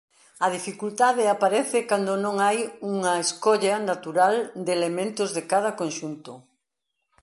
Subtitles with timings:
[0.45, 2.59] A dificultade aparece cando non hai
[2.93, 4.35] unha escolla natural
[4.65, 6.33] de elementos de cada conxunto.